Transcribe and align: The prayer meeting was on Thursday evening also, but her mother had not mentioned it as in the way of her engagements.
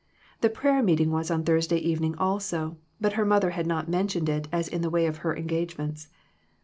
The 0.39 0.49
prayer 0.49 0.81
meeting 0.81 1.11
was 1.11 1.29
on 1.29 1.43
Thursday 1.43 1.77
evening 1.77 2.15
also, 2.17 2.77
but 2.99 3.13
her 3.13 3.23
mother 3.23 3.51
had 3.51 3.67
not 3.67 3.87
mentioned 3.87 4.29
it 4.29 4.47
as 4.51 4.67
in 4.67 4.81
the 4.81 4.89
way 4.89 5.05
of 5.05 5.17
her 5.17 5.37
engagements. 5.37 6.07